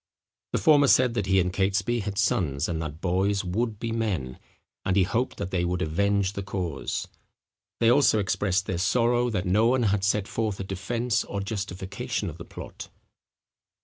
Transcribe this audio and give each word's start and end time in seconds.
The 0.53 0.57
former 0.57 0.87
said 0.87 1.13
that 1.13 1.27
he 1.27 1.39
and 1.39 1.53
Catesby 1.53 1.99
had 1.99 2.17
sons, 2.17 2.67
and 2.67 2.81
that 2.81 3.01
boys 3.01 3.43
would 3.45 3.77
be 3.77 3.91
men, 3.91 4.39
and 4.83 4.95
he 4.95 5.03
hoped 5.03 5.37
that 5.37 5.51
they 5.51 5.63
would 5.63 5.83
avenge 5.83 6.33
the 6.33 6.41
cause. 6.41 7.07
They 7.79 7.91
also 7.91 8.17
expressed 8.17 8.65
their 8.65 8.79
sorrow 8.79 9.29
that 9.29 9.45
no 9.45 9.67
one 9.67 9.83
had 9.83 10.03
set 10.03 10.27
forth 10.27 10.59
a 10.59 10.63
defence 10.63 11.23
or 11.23 11.39
justification 11.39 12.31
of 12.31 12.39
the 12.39 12.45
plot. 12.45 12.89